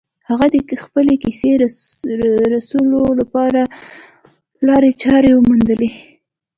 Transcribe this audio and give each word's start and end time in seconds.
هغه 0.29 0.45
د 0.53 0.55
خپلې 0.83 1.15
کیسې 1.23 1.51
رسولو 2.55 3.01
لپاره 3.19 3.61
لارې 4.67 4.91
چارې 5.03 5.29
وموندلې 5.33 5.89